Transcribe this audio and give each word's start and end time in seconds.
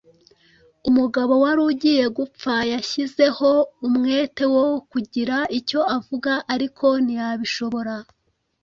Umugabo 0.89 1.33
wari 1.43 1.61
ugiye 1.69 2.05
gupfa 2.17 2.53
yashyizeho 2.73 3.49
umwete 3.87 4.43
wo 4.55 4.65
kugira 4.91 5.37
icyo 5.59 5.79
avuga, 5.97 6.31
ariko 6.53 6.85
ntiyabishobora. 7.05 7.95